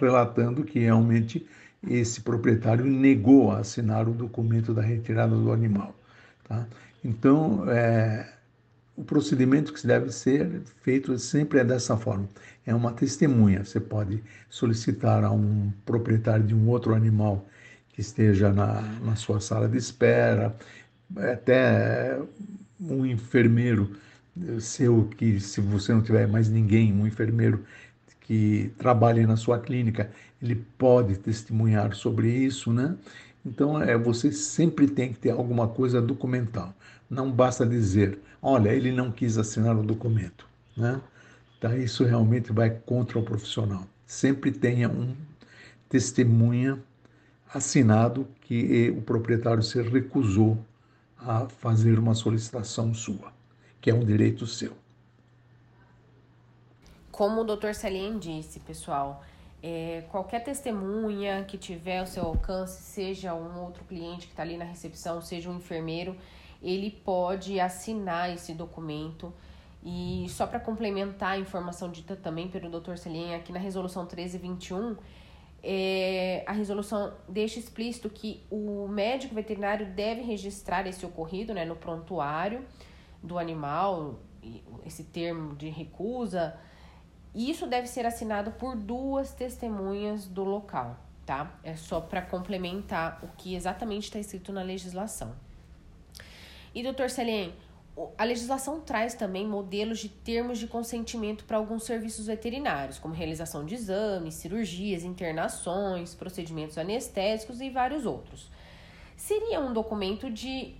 relatando 0.00 0.64
que 0.64 0.78
realmente 0.78 1.46
esse 1.88 2.20
proprietário 2.20 2.84
negou 2.84 3.50
a 3.50 3.58
assinar 3.58 4.08
o 4.08 4.12
documento 4.12 4.72
da 4.72 4.82
retirada 4.82 5.34
do 5.34 5.52
animal. 5.52 5.94
Tá? 6.44 6.66
Então, 7.04 7.68
é, 7.68 8.32
o 8.96 9.04
procedimento 9.04 9.72
que 9.72 9.86
deve 9.86 10.12
ser 10.12 10.62
feito 10.82 11.18
sempre 11.18 11.58
é 11.60 11.64
dessa 11.64 11.96
forma. 11.96 12.28
É 12.66 12.74
uma 12.74 12.92
testemunha. 12.92 13.64
Você 13.64 13.80
pode 13.80 14.22
solicitar 14.48 15.24
a 15.24 15.30
um 15.30 15.72
proprietário 15.84 16.44
de 16.44 16.54
um 16.54 16.68
outro 16.68 16.94
animal 16.94 17.46
que 17.90 18.00
esteja 18.00 18.52
na, 18.52 18.82
na 19.04 19.16
sua 19.16 19.40
sala 19.40 19.68
de 19.68 19.76
espera, 19.76 20.54
até 21.16 22.18
um 22.80 23.04
enfermeiro 23.04 23.94
seu 24.60 25.04
que, 25.16 25.38
se 25.40 25.60
você 25.60 25.92
não 25.92 26.02
tiver 26.02 26.26
mais 26.26 26.48
ninguém, 26.48 26.92
um 26.92 27.06
enfermeiro 27.06 27.64
que 28.20 28.72
trabalhe 28.78 29.26
na 29.26 29.36
sua 29.36 29.58
clínica, 29.58 30.10
ele 30.40 30.54
pode 30.78 31.18
testemunhar 31.18 31.94
sobre 31.94 32.28
isso, 32.30 32.72
né? 32.72 32.96
Então, 33.44 33.80
é, 33.82 33.96
você 33.98 34.30
sempre 34.30 34.86
tem 34.86 35.12
que 35.12 35.18
ter 35.18 35.30
alguma 35.30 35.66
coisa 35.68 36.00
documental. 36.00 36.72
Não 37.10 37.30
basta 37.30 37.66
dizer, 37.66 38.20
olha, 38.40 38.70
ele 38.70 38.92
não 38.92 39.10
quis 39.10 39.36
assinar 39.36 39.76
o 39.76 39.82
documento, 39.82 40.46
né? 40.76 41.00
Tá, 41.60 41.76
isso 41.76 42.04
realmente 42.04 42.52
vai 42.52 42.70
contra 42.70 43.18
o 43.18 43.22
profissional. 43.22 43.86
Sempre 44.06 44.50
tenha 44.50 44.88
um 44.88 45.14
testemunha 45.88 46.82
assinado 47.52 48.26
que 48.40 48.90
o 48.90 49.02
proprietário 49.02 49.62
se 49.62 49.80
recusou 49.82 50.58
a 51.18 51.48
fazer 51.48 51.98
uma 51.98 52.14
solicitação 52.14 52.92
sua, 52.94 53.32
que 53.80 53.90
é 53.90 53.94
um 53.94 54.04
direito 54.04 54.46
seu. 54.46 54.72
Como 57.10 57.42
o 57.42 57.44
Dr. 57.44 57.74
Salien 57.74 58.18
disse, 58.18 58.58
pessoal, 58.58 59.22
é, 59.62 60.02
qualquer 60.10 60.42
testemunha 60.42 61.44
que 61.44 61.56
tiver 61.56 62.00
ao 62.00 62.06
seu 62.06 62.24
alcance, 62.24 62.82
seja 62.82 63.32
um 63.32 63.62
outro 63.62 63.84
cliente 63.84 64.26
que 64.26 64.32
está 64.32 64.42
ali 64.42 64.56
na 64.56 64.64
recepção, 64.64 65.22
seja 65.22 65.48
um 65.48 65.56
enfermeiro, 65.56 66.16
ele 66.60 66.90
pode 66.90 67.60
assinar 67.60 68.32
esse 68.32 68.52
documento. 68.54 69.32
E 69.84 70.26
só 70.28 70.46
para 70.46 70.58
complementar 70.58 71.32
a 71.32 71.38
informação 71.38 71.90
dita 71.90 72.16
também 72.16 72.48
pelo 72.48 72.68
Dr. 72.80 72.96
Celien, 72.96 73.34
aqui 73.34 73.52
na 73.52 73.58
resolução 73.58 74.02
1321, 74.02 74.96
é, 75.62 76.42
a 76.44 76.52
resolução 76.52 77.14
deixa 77.28 77.60
explícito 77.60 78.10
que 78.10 78.44
o 78.50 78.88
médico 78.88 79.34
veterinário 79.34 79.86
deve 79.86 80.22
registrar 80.22 80.86
esse 80.88 81.06
ocorrido 81.06 81.54
né, 81.54 81.64
no 81.64 81.76
prontuário 81.76 82.64
do 83.22 83.38
animal, 83.38 84.18
esse 84.84 85.04
termo 85.04 85.54
de 85.54 85.68
recusa, 85.68 86.58
isso 87.34 87.66
deve 87.66 87.86
ser 87.86 88.04
assinado 88.04 88.52
por 88.52 88.76
duas 88.76 89.32
testemunhas 89.32 90.26
do 90.26 90.44
local, 90.44 90.98
tá? 91.24 91.58
É 91.62 91.74
só 91.74 92.00
para 92.00 92.20
complementar 92.20 93.20
o 93.22 93.28
que 93.36 93.54
exatamente 93.54 94.04
está 94.04 94.18
escrito 94.18 94.52
na 94.52 94.62
legislação. 94.62 95.34
E, 96.74 96.82
doutor 96.82 97.08
Celien, 97.08 97.54
a 98.16 98.24
legislação 98.24 98.80
traz 98.80 99.14
também 99.14 99.46
modelos 99.46 99.98
de 99.98 100.08
termos 100.08 100.58
de 100.58 100.66
consentimento 100.66 101.44
para 101.44 101.58
alguns 101.58 101.84
serviços 101.84 102.26
veterinários, 102.26 102.98
como 102.98 103.14
realização 103.14 103.64
de 103.64 103.74
exames, 103.74 104.34
cirurgias, 104.34 105.02
internações, 105.02 106.14
procedimentos 106.14 106.78
anestésicos 106.78 107.60
e 107.60 107.68
vários 107.68 108.06
outros. 108.06 108.50
Seria 109.16 109.60
um 109.60 109.72
documento 109.72 110.30
de 110.30 110.74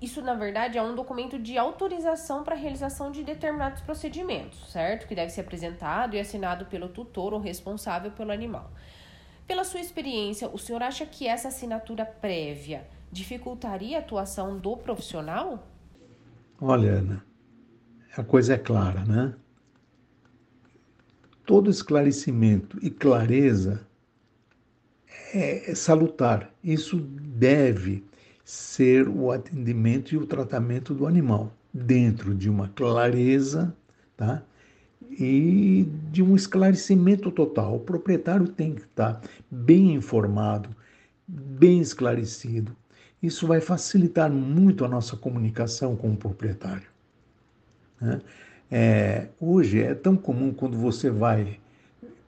isso 0.00 0.22
na 0.22 0.34
verdade 0.34 0.78
é 0.78 0.82
um 0.82 0.94
documento 0.94 1.38
de 1.38 1.56
autorização 1.58 2.42
para 2.42 2.54
realização 2.54 3.10
de 3.10 3.22
determinados 3.22 3.80
procedimentos, 3.80 4.70
certo? 4.70 5.06
Que 5.06 5.14
deve 5.14 5.30
ser 5.30 5.42
apresentado 5.42 6.14
e 6.14 6.20
assinado 6.20 6.66
pelo 6.66 6.88
tutor 6.88 7.32
ou 7.32 7.40
responsável 7.40 8.10
pelo 8.10 8.32
animal. 8.32 8.70
Pela 9.46 9.64
sua 9.64 9.80
experiência, 9.80 10.48
o 10.48 10.58
senhor 10.58 10.82
acha 10.82 11.06
que 11.06 11.26
essa 11.26 11.48
assinatura 11.48 12.04
prévia 12.04 12.86
dificultaria 13.12 13.98
a 13.98 14.00
atuação 14.00 14.58
do 14.58 14.76
profissional? 14.76 15.66
Olha, 16.60 16.92
Ana, 16.94 17.24
a 18.16 18.24
coisa 18.24 18.54
é 18.54 18.58
clara, 18.58 19.04
né? 19.04 19.34
Todo 21.44 21.70
esclarecimento 21.70 22.78
e 22.82 22.90
clareza 22.90 23.86
é 25.32 25.74
salutar. 25.74 26.50
Isso 26.62 26.98
deve 26.98 28.04
ser 28.46 29.08
o 29.08 29.32
atendimento 29.32 30.14
e 30.14 30.16
o 30.16 30.24
tratamento 30.24 30.94
do 30.94 31.04
animal, 31.04 31.52
dentro 31.74 32.32
de 32.32 32.48
uma 32.48 32.68
clareza 32.68 33.74
tá? 34.16 34.40
e 35.10 35.84
de 36.12 36.22
um 36.22 36.36
esclarecimento 36.36 37.32
total. 37.32 37.74
O 37.74 37.80
proprietário 37.80 38.46
tem 38.46 38.76
que 38.76 38.82
estar 38.82 39.20
bem 39.50 39.94
informado, 39.94 40.68
bem 41.26 41.80
esclarecido. 41.80 42.70
Isso 43.20 43.48
vai 43.48 43.60
facilitar 43.60 44.30
muito 44.30 44.84
a 44.84 44.88
nossa 44.88 45.16
comunicação 45.16 45.96
com 45.96 46.12
o 46.12 46.16
proprietário. 46.16 46.86
Né? 48.00 48.20
É, 48.70 49.26
hoje 49.40 49.82
é 49.82 49.92
tão 49.92 50.16
comum 50.16 50.52
quando 50.52 50.78
você 50.78 51.10
vai 51.10 51.58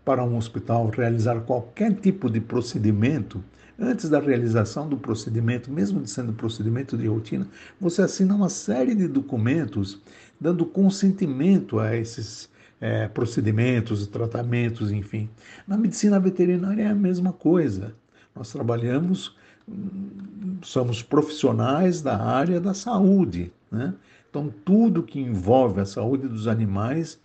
para 0.05 0.25
um 0.25 0.37
hospital 0.37 0.89
realizar 0.89 1.43
qualquer 1.43 1.95
tipo 1.95 2.29
de 2.29 2.41
procedimento, 2.41 3.45
Antes 3.79 4.09
da 4.11 4.19
realização 4.19 4.89
do 4.89 4.97
procedimento, 4.97 5.71
mesmo 5.71 6.05
sendo 6.05 6.33
procedimento 6.33 6.99
de 6.99 7.07
rotina, 7.07 7.47
você 7.81 8.03
assina 8.03 8.35
uma 8.35 8.49
série 8.49 8.93
de 8.93 9.07
documentos 9.07 10.01
dando 10.41 10.67
consentimento 10.67 11.79
a 11.79 11.97
esses 11.97 12.51
é, 12.81 13.07
procedimentos, 13.07 14.07
tratamentos, 14.09 14.91
enfim. 14.91 15.29
Na 15.67 15.77
medicina 15.77 16.19
veterinária 16.19 16.83
é 16.83 16.87
a 16.89 16.95
mesma 16.95 17.33
coisa. 17.33 17.95
Nós 18.35 18.53
trabalhamos, 18.53 19.37
somos 20.63 21.01
profissionais 21.01 22.03
da 22.03 22.21
área 22.21 22.61
da 22.61 22.75
saúde, 22.75 23.53
né? 23.71 23.95
Então, 24.29 24.53
tudo 24.65 25.03
que 25.03 25.19
envolve 25.19 25.81
a 25.81 25.87
saúde 25.87 26.29
dos 26.29 26.47
animais 26.47 27.19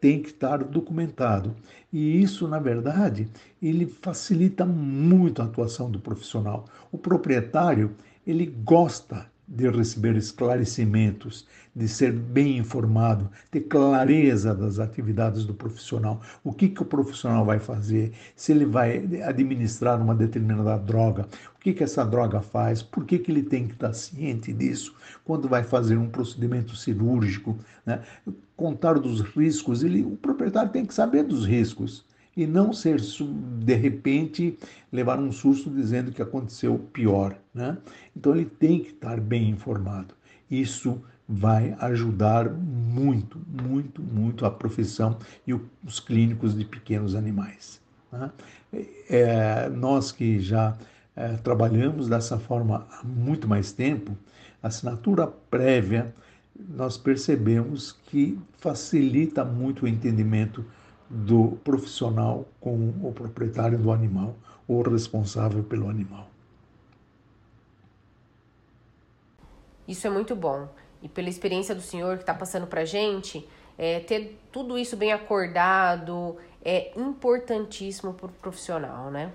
tem 0.00 0.20
que 0.20 0.28
estar 0.28 0.62
documentado. 0.64 1.54
E 1.92 2.22
isso, 2.22 2.46
na 2.46 2.58
verdade, 2.58 3.28
ele 3.62 3.86
facilita 3.86 4.64
muito 4.64 5.40
a 5.40 5.46
atuação 5.46 5.90
do 5.90 5.98
profissional. 5.98 6.66
O 6.92 6.98
proprietário, 6.98 7.94
ele 8.26 8.46
gosta 8.46 9.26
de 9.48 9.68
receber 9.70 10.16
esclarecimentos, 10.16 11.46
de 11.74 11.86
ser 11.86 12.10
bem 12.10 12.58
informado, 12.58 13.30
ter 13.50 13.60
clareza 13.60 14.54
das 14.54 14.78
atividades 14.78 15.44
do 15.44 15.54
profissional, 15.54 16.20
o 16.42 16.52
que, 16.52 16.68
que 16.68 16.82
o 16.82 16.86
profissional 16.86 17.44
vai 17.44 17.60
fazer, 17.60 18.12
se 18.34 18.50
ele 18.50 18.64
vai 18.64 18.98
administrar 19.22 20.00
uma 20.02 20.14
determinada 20.14 20.76
droga, 20.78 21.28
o 21.54 21.60
que, 21.60 21.72
que 21.72 21.84
essa 21.84 22.04
droga 22.04 22.40
faz, 22.40 22.82
por 22.82 23.04
que, 23.04 23.18
que 23.18 23.30
ele 23.30 23.42
tem 23.42 23.68
que 23.68 23.74
estar 23.74 23.92
ciente 23.92 24.52
disso, 24.52 24.94
quando 25.24 25.48
vai 25.48 25.62
fazer 25.62 25.96
um 25.96 26.08
procedimento 26.08 26.74
cirúrgico, 26.74 27.56
né? 27.84 28.02
Contar 28.56 28.98
dos 28.98 29.20
riscos, 29.20 29.82
ele, 29.82 30.02
o 30.02 30.16
proprietário 30.16 30.72
tem 30.72 30.86
que 30.86 30.94
saber 30.94 31.24
dos 31.24 31.46
riscos 31.46 32.04
e 32.36 32.46
não 32.46 32.72
ser 32.72 33.00
de 33.00 33.74
repente 33.74 34.58
levar 34.92 35.18
um 35.18 35.32
susto 35.32 35.70
dizendo 35.70 36.12
que 36.12 36.20
aconteceu 36.20 36.78
pior, 36.92 37.36
né? 37.54 37.78
Então 38.14 38.34
ele 38.34 38.44
tem 38.44 38.80
que 38.80 38.90
estar 38.90 39.18
bem 39.20 39.48
informado. 39.48 40.14
Isso 40.50 41.02
vai 41.28 41.76
ajudar 41.80 42.50
muito, 42.50 43.40
muito, 43.48 44.02
muito 44.02 44.46
a 44.46 44.50
profissão 44.50 45.18
e 45.46 45.52
os 45.84 45.98
clínicos 45.98 46.56
de 46.56 46.64
pequenos 46.64 47.14
animais. 47.14 47.80
Né? 48.12 48.30
É, 49.08 49.68
nós 49.68 50.12
que 50.12 50.38
já 50.38 50.76
é, 51.16 51.36
trabalhamos 51.38 52.08
dessa 52.08 52.38
forma 52.38 52.86
há 52.90 53.04
muito 53.04 53.48
mais 53.48 53.72
tempo, 53.72 54.16
a 54.62 54.68
assinatura 54.68 55.26
prévia 55.26 56.14
nós 56.68 56.96
percebemos 56.96 57.92
que 58.06 58.38
facilita 58.58 59.44
muito 59.44 59.84
o 59.84 59.88
entendimento 59.88 60.64
do 61.08 61.58
profissional 61.62 62.46
com 62.60 62.94
o 63.02 63.12
proprietário 63.12 63.78
do 63.78 63.92
animal 63.92 64.34
ou 64.66 64.82
responsável 64.82 65.62
pelo 65.62 65.88
animal. 65.88 66.28
Isso 69.86 70.06
é 70.06 70.10
muito 70.10 70.34
bom. 70.34 70.68
E 71.02 71.08
pela 71.08 71.28
experiência 71.28 71.74
do 71.74 71.80
senhor 71.80 72.16
que 72.16 72.22
está 72.22 72.34
passando 72.34 72.66
para 72.66 72.80
a 72.80 72.84
gente, 72.84 73.46
é, 73.78 74.00
ter 74.00 74.38
tudo 74.50 74.76
isso 74.78 74.96
bem 74.96 75.12
acordado 75.12 76.36
é 76.64 76.92
importantíssimo 76.98 78.12
para 78.14 78.26
o 78.26 78.30
profissional, 78.30 79.10
né? 79.10 79.32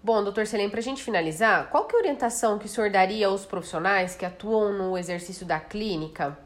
Bom, 0.00 0.22
doutor 0.22 0.46
Selem, 0.46 0.70
para 0.70 0.78
a 0.78 0.82
gente 0.82 1.02
finalizar, 1.02 1.70
qual 1.70 1.84
que 1.84 1.96
é 1.96 1.98
a 1.98 2.02
orientação 2.02 2.56
que 2.56 2.66
o 2.66 2.68
senhor 2.68 2.88
daria 2.88 3.26
aos 3.26 3.44
profissionais 3.44 4.14
que 4.14 4.24
atuam 4.24 4.72
no 4.72 4.96
exercício 4.96 5.44
da 5.44 5.58
clínica 5.58 6.38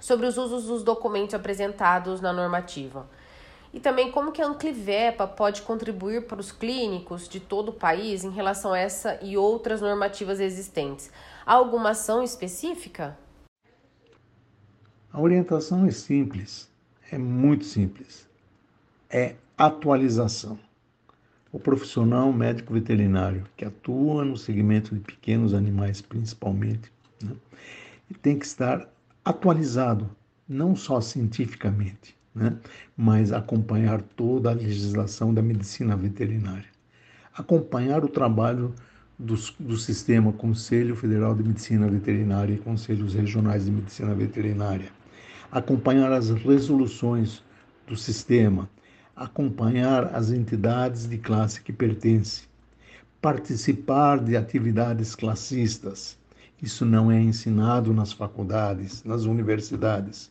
sobre 0.00 0.26
os 0.26 0.36
usos 0.36 0.64
dos 0.64 0.82
documentos 0.82 1.32
apresentados 1.32 2.20
na 2.20 2.32
normativa? 2.32 3.08
E 3.72 3.78
também 3.78 4.10
como 4.10 4.32
que 4.32 4.42
a 4.42 4.46
Anclivepa 4.46 5.28
pode 5.28 5.62
contribuir 5.62 6.26
para 6.26 6.40
os 6.40 6.50
clínicos 6.50 7.28
de 7.28 7.38
todo 7.38 7.68
o 7.68 7.72
país 7.72 8.24
em 8.24 8.30
relação 8.30 8.72
a 8.72 8.78
essa 8.78 9.16
e 9.22 9.36
outras 9.36 9.80
normativas 9.80 10.40
existentes? 10.40 11.08
Há 11.46 11.54
alguma 11.54 11.90
ação 11.90 12.20
específica? 12.20 13.16
A 15.12 15.20
orientação 15.20 15.86
é 15.86 15.92
simples, 15.92 16.68
é 17.12 17.16
muito 17.16 17.64
simples. 17.64 18.28
É 19.08 19.36
atualização. 19.56 20.58
O 21.50 21.58
profissional 21.58 22.32
médico 22.32 22.74
veterinário 22.74 23.44
que 23.56 23.64
atua 23.64 24.24
no 24.24 24.36
segmento 24.36 24.94
de 24.94 25.00
pequenos 25.00 25.54
animais, 25.54 26.00
principalmente, 26.02 26.92
né, 27.22 27.32
tem 28.20 28.38
que 28.38 28.44
estar 28.44 28.86
atualizado, 29.24 30.10
não 30.48 30.76
só 30.76 31.00
cientificamente, 31.00 32.16
né? 32.34 32.56
mas 32.96 33.32
acompanhar 33.32 34.00
toda 34.00 34.50
a 34.50 34.54
legislação 34.54 35.32
da 35.34 35.42
medicina 35.42 35.96
veterinária. 35.96 36.68
Acompanhar 37.34 38.04
o 38.04 38.08
trabalho 38.08 38.74
do, 39.18 39.34
do 39.58 39.76
Sistema 39.76 40.32
Conselho 40.32 40.94
Federal 40.94 41.34
de 41.34 41.42
Medicina 41.42 41.88
Veterinária 41.88 42.54
e 42.54 42.58
Conselhos 42.58 43.14
Regionais 43.14 43.64
de 43.64 43.70
Medicina 43.70 44.14
Veterinária. 44.14 44.90
Acompanhar 45.50 46.12
as 46.12 46.30
resoluções 46.30 47.42
do 47.86 47.96
sistema, 47.96 48.68
acompanhar 49.18 50.14
as 50.14 50.30
entidades 50.30 51.08
de 51.08 51.18
classe 51.18 51.60
que 51.60 51.72
pertence, 51.72 52.44
participar 53.20 54.20
de 54.20 54.36
atividades 54.36 55.16
classistas. 55.16 56.16
Isso 56.62 56.84
não 56.84 57.10
é 57.10 57.20
ensinado 57.20 57.92
nas 57.92 58.12
faculdades, 58.12 59.02
nas 59.02 59.24
universidades. 59.24 60.30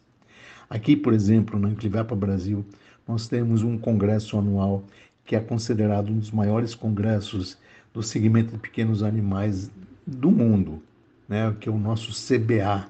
Aqui, 0.70 0.96
por 0.96 1.14
exemplo, 1.14 1.60
na 1.60 1.70
Inclivepa 1.70 2.16
Brasil, 2.16 2.66
nós 3.06 3.28
temos 3.28 3.62
um 3.62 3.78
congresso 3.78 4.38
anual 4.38 4.84
que 5.26 5.36
é 5.36 5.40
considerado 5.42 6.10
um 6.10 6.20
dos 6.20 6.32
maiores 6.32 6.74
congressos 6.74 7.58
do 7.94 8.02
segmento 8.02 8.54
de 8.54 8.58
pequenos 8.58 9.04
animais 9.04 9.70
do 10.06 10.32
mundo, 10.32 10.82
né, 11.28 11.54
que 11.60 11.68
é 11.68 11.72
o 11.72 11.78
nosso 11.78 12.12
CBA. 12.12 12.88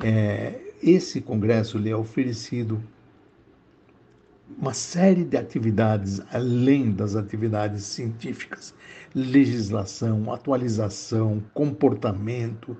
É, 0.00 0.60
esse 0.80 1.20
congresso 1.20 1.76
lhe 1.78 1.90
é 1.90 1.96
oferecido 1.96 2.80
uma 4.58 4.74
série 4.74 5.24
de 5.24 5.36
atividades 5.36 6.20
além 6.32 6.92
das 6.92 7.16
atividades 7.16 7.84
científicas, 7.84 8.74
legislação, 9.14 10.32
atualização, 10.32 11.42
comportamento, 11.52 12.76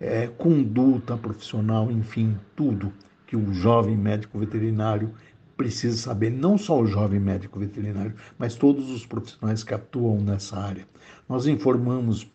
é, 0.00 0.26
conduta 0.26 1.16
profissional, 1.16 1.90
enfim, 1.90 2.36
tudo 2.54 2.92
que 3.26 3.36
o 3.36 3.52
jovem 3.52 3.96
médico 3.96 4.38
veterinário 4.38 5.12
precisa 5.56 5.96
saber, 5.96 6.30
não 6.30 6.56
só 6.56 6.80
o 6.80 6.86
jovem 6.86 7.18
médico 7.18 7.58
veterinário, 7.58 8.14
mas 8.38 8.54
todos 8.54 8.90
os 8.90 9.04
profissionais 9.04 9.64
que 9.64 9.74
atuam 9.74 10.20
nessa 10.20 10.56
área. 10.56 10.86
Nós 11.28 11.46
informamos 11.46 12.30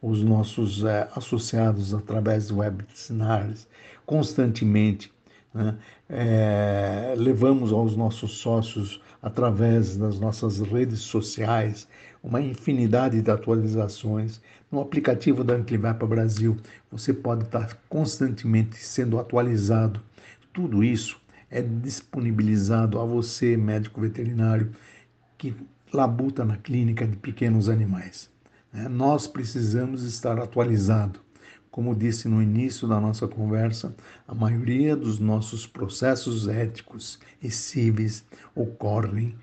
os 0.00 0.22
nossos 0.22 0.84
é, 0.84 1.08
associados 1.14 1.92
através 1.92 2.48
de 2.48 2.54
webinars 2.54 3.68
constantemente. 4.06 5.12
Né? 5.54 5.76
É, 6.08 7.14
levamos 7.16 7.72
aos 7.72 7.96
nossos 7.96 8.38
sócios, 8.38 9.00
através 9.20 9.96
das 9.96 10.18
nossas 10.18 10.60
redes 10.60 11.00
sociais, 11.00 11.88
uma 12.22 12.40
infinidade 12.40 13.20
de 13.20 13.30
atualizações. 13.30 14.40
No 14.70 14.80
aplicativo 14.80 15.44
da 15.44 15.54
Anclivepa 15.54 16.06
Brasil, 16.06 16.56
você 16.90 17.12
pode 17.12 17.44
estar 17.44 17.78
constantemente 17.88 18.76
sendo 18.76 19.18
atualizado 19.18 20.00
tudo 20.52 20.84
isso 20.84 21.18
é 21.50 21.62
disponibilizado 21.62 23.00
a 23.00 23.04
você, 23.04 23.56
médico 23.56 24.00
veterinário, 24.00 24.74
que 25.38 25.54
labuta 25.92 26.44
na 26.44 26.58
clínica 26.58 27.06
de 27.06 27.16
pequenos 27.16 27.68
animais. 27.68 28.30
Né? 28.72 28.88
Nós 28.88 29.26
precisamos 29.26 30.02
estar 30.02 30.38
atualizados. 30.38 31.21
Como 31.72 31.96
disse 31.96 32.28
no 32.28 32.42
início 32.42 32.86
da 32.86 33.00
nossa 33.00 33.26
conversa, 33.26 33.96
a 34.28 34.34
maioria 34.34 34.94
dos 34.94 35.18
nossos 35.18 35.66
processos 35.66 36.46
éticos 36.46 37.18
e 37.42 37.50
cíveis 37.50 38.26
ocorrem 38.54 39.34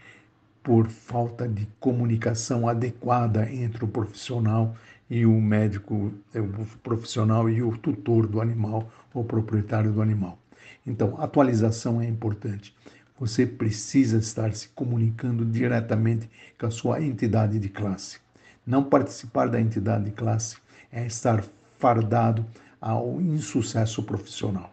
por 0.61 0.87
falta 0.89 1.47
de 1.47 1.67
comunicação 1.79 2.69
adequada 2.69 3.51
entre 3.51 3.83
o 3.83 3.87
profissional 3.87 4.75
e 5.09 5.25
o 5.25 5.41
médico, 5.41 6.13
o 6.35 6.77
profissional 6.83 7.49
e 7.49 7.63
o 7.63 7.75
tutor 7.75 8.27
do 8.27 8.39
animal 8.39 8.91
ou 9.11 9.23
proprietário 9.23 9.91
do 9.91 9.99
animal. 9.99 10.37
Então, 10.85 11.19
atualização 11.19 11.99
é 11.99 12.05
importante. 12.05 12.75
Você 13.19 13.47
precisa 13.47 14.19
estar 14.19 14.53
se 14.53 14.69
comunicando 14.69 15.43
diretamente 15.43 16.29
com 16.59 16.67
a 16.67 16.71
sua 16.71 17.01
entidade 17.01 17.57
de 17.57 17.69
classe. 17.69 18.19
Não 18.63 18.83
participar 18.83 19.49
da 19.49 19.59
entidade 19.59 20.05
de 20.05 20.11
classe 20.11 20.57
é 20.91 21.07
estar 21.07 21.43
fardado 21.79 22.45
ao 22.79 23.19
insucesso 23.19 24.03
profissional. 24.03 24.71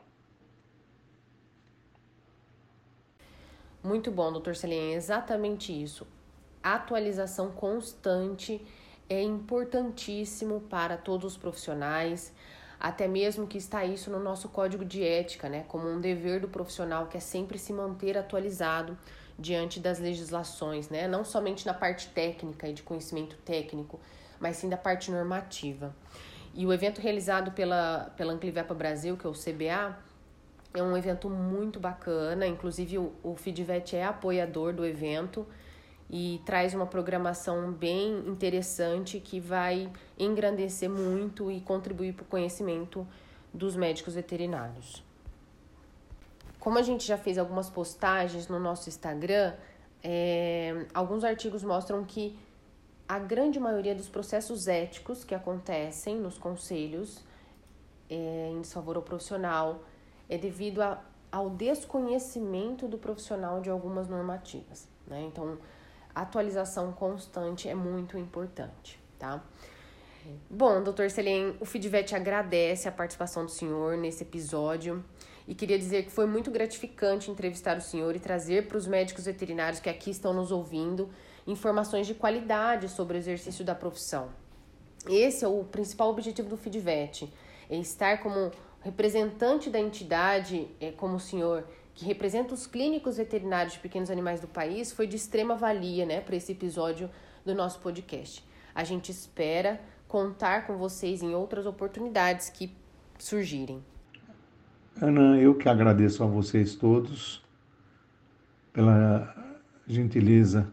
Muito 3.83 4.11
bom, 4.11 4.31
doutor 4.33 4.55
Celim, 4.55 4.93
é 4.93 4.95
exatamente 4.95 5.73
isso. 5.73 6.07
atualização 6.63 7.53
constante 7.53 8.61
é 9.09 9.23
importantíssimo 9.23 10.61
para 10.63 10.97
todos 10.97 11.33
os 11.33 11.39
profissionais 11.39 12.33
até 12.79 13.09
mesmo 13.09 13.47
que 13.47 13.59
está 13.59 13.85
isso 13.85 14.11
no 14.11 14.21
nosso 14.21 14.49
código 14.49 14.85
de 14.85 15.03
ética, 15.03 15.49
né, 15.49 15.65
como 15.69 15.89
um 15.89 16.01
dever 16.01 16.41
do 16.41 16.49
profissional 16.49 17.07
que 17.07 17.17
é 17.17 17.21
sempre 17.21 17.59
se 17.59 17.73
manter 17.73 18.17
atualizado 18.17 18.97
diante 19.39 19.81
das 19.81 19.99
legislações, 19.99 20.89
né, 20.89 21.09
não 21.09 21.25
somente 21.25 21.67
na 21.67 21.75
parte 21.75 22.09
técnica 22.09 22.69
e 22.69 22.73
de 22.73 22.83
conhecimento 22.83 23.37
técnico, 23.45 24.01
mas 24.39 24.57
sim 24.57 24.69
da 24.69 24.77
parte 24.77 25.11
normativa. 25.11 25.95
E 26.57 26.65
o 26.65 26.73
evento 26.73 27.03
realizado 27.03 27.53
pela, 27.53 28.11
pela 28.17 28.33
Anclivepa 28.33 28.73
Brasil, 28.73 29.15
que 29.15 29.27
é 29.27 29.29
o 29.29 29.35
CBA, 29.35 29.95
é 30.73 30.83
um 30.83 30.97
evento 30.97 31.29
muito 31.29 31.79
bacana, 31.79 32.47
inclusive 32.47 32.97
o, 32.97 33.13
o 33.23 33.37
Fidvet 33.37 33.95
é 33.95 34.05
apoiador 34.05 34.73
do 34.73 34.85
evento, 34.85 35.47
e 36.09 36.41
traz 36.47 36.73
uma 36.73 36.87
programação 36.87 37.73
bem 37.73 38.21
interessante 38.27 39.21
que 39.21 39.39
vai 39.39 39.93
engrandecer 40.19 40.89
muito 40.89 41.51
e 41.51 41.61
contribuir 41.61 42.15
para 42.15 42.23
o 42.23 42.27
conhecimento 42.27 43.07
dos 43.53 43.77
médicos 43.77 44.15
veterinários. 44.15 45.05
Como 46.59 46.79
a 46.79 46.83
gente 46.83 47.07
já 47.07 47.19
fez 47.19 47.37
algumas 47.37 47.69
postagens 47.69 48.49
no 48.49 48.59
nosso 48.59 48.89
Instagram, 48.89 49.53
é, 50.03 50.87
alguns 50.95 51.23
artigos 51.23 51.63
mostram 51.63 52.03
que 52.03 52.39
a 53.09 53.19
grande 53.19 53.61
maioria 53.61 53.95
dos 53.95 54.09
processos 54.09 54.67
éticos 54.67 55.25
que 55.25 55.35
acontecem 55.35 56.17
nos 56.17 56.39
conselhos 56.39 57.23
é, 58.11 58.51
em 58.53 58.61
desfavor 58.61 58.97
ao 58.97 59.03
profissional 59.03 59.83
é 60.29 60.37
devido 60.37 60.83
a, 60.83 61.03
ao 61.31 61.51
desconhecimento 61.51 62.89
do 62.89 62.99
profissional 62.99 63.61
de 63.61 63.71
algumas 63.71 64.09
normativas. 64.09 64.89
Né? 65.07 65.23
Então, 65.23 65.59
atualização 66.15 66.93
constante 66.93 67.69
é 67.69 67.75
muito 67.75 68.19
importante, 68.19 68.99
tá? 69.19 69.43
Bom, 70.51 70.83
doutor 70.83 71.09
Selim, 71.09 71.57
o 71.61 71.65
Feedvet 71.65 72.13
agradece 72.13 72.89
a 72.89 72.93
participação 72.93 73.45
do 73.45 73.51
senhor 73.51 73.97
nesse 73.97 74.25
episódio 74.25 75.05
e 75.47 75.55
queria 75.55 75.79
dizer 75.79 76.05
que 76.05 76.11
foi 76.11 76.27
muito 76.27 76.51
gratificante 76.51 77.31
entrevistar 77.31 77.77
o 77.77 77.81
senhor 77.81 78.17
e 78.17 78.19
trazer 78.19 78.67
para 78.67 78.77
os 78.77 78.89
médicos 78.89 79.27
veterinários 79.27 79.79
que 79.79 79.89
aqui 79.89 80.11
estão 80.11 80.33
nos 80.33 80.51
ouvindo 80.51 81.09
informações 81.47 82.07
de 82.07 82.15
qualidade 82.15 82.89
sobre 82.89 83.17
o 83.17 83.19
exercício 83.19 83.65
da 83.65 83.75
profissão. 83.75 84.29
Esse 85.09 85.45
é 85.45 85.49
o 85.49 85.63
principal 85.65 86.11
objetivo 86.11 86.49
do 86.49 86.57
Feedvet, 86.57 87.33
é 87.71 87.77
estar 87.77 88.23
como 88.23 88.51
representante 88.81 89.71
da 89.71 89.81
entidade, 89.81 90.69
é, 90.81 90.91
como 90.91 91.17
o 91.17 91.21
senhor, 91.21 91.65
que 91.95 92.05
representa 92.05 92.55
os 92.55 92.67
clínicos 92.67 93.17
veterinários 93.17 93.75
de 93.75 93.79
pequenos 93.81 94.11
animais 94.11 94.41
do 94.41 94.47
país, 94.47 94.93
foi 94.93 95.07
de 95.07 95.17
extrema 95.17 95.57
valia 95.57 96.05
né, 96.05 96.21
para 96.21 96.37
esse 96.37 96.53
episódio 96.53 97.09
do 97.45 97.55
nosso 97.55 97.81
podcast. 97.81 98.45
A 98.75 98.85
gente 98.85 99.11
espera 99.11 99.81
contar 100.07 100.67
com 100.67 100.77
vocês 100.77 101.23
em 101.23 101.35
outras 101.35 101.67
oportunidades 101.67 102.51
que 102.51 102.71
surgirem. 103.19 103.83
Ana, 105.01 105.39
eu 105.39 105.55
que 105.55 105.69
agradeço 105.69 106.23
a 106.23 106.27
vocês 106.27 106.75
todos 106.75 107.43
pela 108.73 109.35
gentileza 109.87 110.73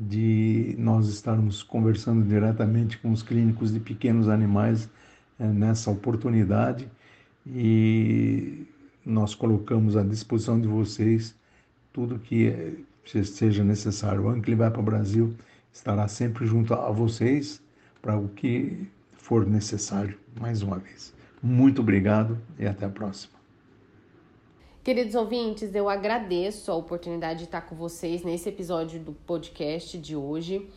de 0.00 0.74
nós 0.78 1.08
estarmos 1.08 1.62
conversando 1.62 2.24
diretamente 2.26 2.96
com 2.98 3.12
os 3.12 3.22
clínicos 3.22 3.70
de 3.70 3.78
pequenos 3.78 4.28
animais 4.28 4.88
eh, 5.38 5.46
nessa 5.46 5.90
oportunidade 5.90 6.88
e 7.46 8.66
nós 9.04 9.34
colocamos 9.34 9.96
à 9.96 10.02
disposição 10.02 10.58
de 10.58 10.66
vocês 10.66 11.34
tudo 11.92 12.18
que 12.18 12.84
seja 13.24 13.62
necessário. 13.62 14.24
O 14.24 14.28
Ancli 14.30 14.54
vai 14.54 14.70
para 14.70 14.80
o 14.80 14.84
Brasil 14.84 15.34
estará 15.72 16.08
sempre 16.08 16.46
junto 16.46 16.74
a 16.74 16.90
vocês 16.90 17.62
para 18.00 18.16
o 18.16 18.28
que 18.28 18.88
for 19.12 19.46
necessário, 19.46 20.18
mais 20.40 20.62
uma 20.62 20.78
vez. 20.78 21.14
Muito 21.42 21.80
obrigado 21.82 22.38
e 22.58 22.66
até 22.66 22.86
a 22.86 22.90
próxima. 22.90 23.39
Queridos 24.82 25.14
ouvintes, 25.14 25.74
eu 25.74 25.90
agradeço 25.90 26.72
a 26.72 26.74
oportunidade 26.74 27.40
de 27.40 27.44
estar 27.44 27.60
com 27.60 27.76
vocês 27.76 28.22
nesse 28.22 28.48
episódio 28.48 28.98
do 28.98 29.12
podcast 29.12 29.98
de 29.98 30.16
hoje. 30.16 30.70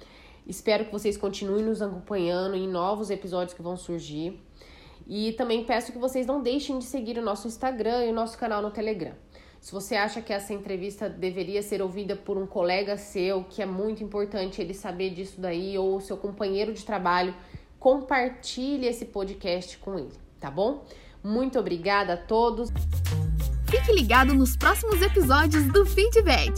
Espero 0.46 0.84
que 0.84 0.92
vocês 0.92 1.16
continuem 1.16 1.64
nos 1.64 1.82
acompanhando 1.82 2.54
em 2.54 2.68
novos 2.68 3.10
episódios 3.10 3.54
que 3.54 3.62
vão 3.62 3.78
surgir. 3.78 4.38
E 5.08 5.32
também 5.34 5.64
peço 5.64 5.94
que 5.94 5.98
vocês 5.98 6.28
não 6.28 6.42
deixem 6.42 6.80
de 6.80 6.84
seguir 6.84 7.18
o 7.18 7.22
nosso 7.22 7.48
Instagram 7.48 8.04
e 8.04 8.12
o 8.12 8.14
nosso 8.14 8.38
canal 8.38 8.62
no 8.62 8.72
Telegram. 8.72 9.14
Se 9.62 9.72
você 9.72 9.96
acha 9.96 10.22
que 10.22 10.34
essa 10.34 10.54
entrevista 10.54 11.08
deveria 11.08 11.62
ser 11.62 11.82
ouvida 11.82 12.14
por 12.14 12.38
um 12.38 12.46
colega 12.46 12.98
seu, 12.98 13.46
que 13.46 13.62
é 13.62 13.66
muito 13.66 14.04
importante 14.04 14.62
ele 14.62 14.74
saber 14.74 15.12
disso 15.12 15.40
daí, 15.40 15.78
ou 15.78 16.02
seu 16.02 16.18
companheiro 16.18 16.74
de 16.74 16.84
trabalho, 16.84 17.34
compartilhe 17.80 18.86
esse 18.86 19.06
podcast 19.06 19.78
com 19.78 19.98
ele, 19.98 20.12
tá 20.42 20.52
bom? 20.52 20.84
Muito 21.24 21.58
obrigada 21.58 22.16
a 22.16 22.18
todos. 22.18 22.70
Fique 23.74 23.92
ligado 23.92 24.36
nos 24.36 24.56
próximos 24.56 25.02
episódios 25.02 25.66
do 25.66 25.84
Feedback. 25.84 26.54